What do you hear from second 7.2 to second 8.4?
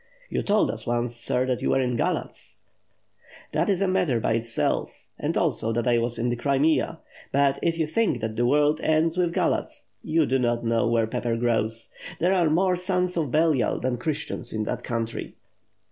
But, if you think that